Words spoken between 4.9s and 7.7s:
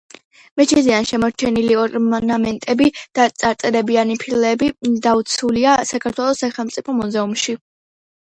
დაცულია საქართველოს სახელმწიფო მუზეუმში.